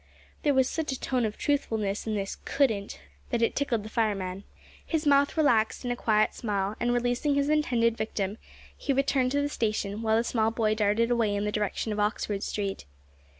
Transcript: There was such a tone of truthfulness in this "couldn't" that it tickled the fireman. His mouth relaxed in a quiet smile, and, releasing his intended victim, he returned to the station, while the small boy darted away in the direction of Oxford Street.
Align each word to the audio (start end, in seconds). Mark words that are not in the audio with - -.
There 0.41 0.55
was 0.55 0.67
such 0.67 0.91
a 0.91 0.99
tone 0.99 1.27
of 1.27 1.37
truthfulness 1.37 2.07
in 2.07 2.15
this 2.15 2.37
"couldn't" 2.43 2.99
that 3.29 3.43
it 3.43 3.55
tickled 3.55 3.83
the 3.83 3.89
fireman. 3.89 4.45
His 4.83 5.05
mouth 5.05 5.37
relaxed 5.37 5.85
in 5.85 5.91
a 5.91 5.95
quiet 5.95 6.33
smile, 6.33 6.75
and, 6.79 6.91
releasing 6.91 7.35
his 7.35 7.49
intended 7.49 7.97
victim, 7.97 8.39
he 8.75 8.93
returned 8.93 9.31
to 9.33 9.41
the 9.43 9.47
station, 9.47 10.01
while 10.01 10.17
the 10.17 10.23
small 10.23 10.49
boy 10.49 10.73
darted 10.73 11.11
away 11.11 11.35
in 11.35 11.43
the 11.45 11.51
direction 11.51 11.91
of 11.93 11.99
Oxford 11.99 12.41
Street. 12.41 12.85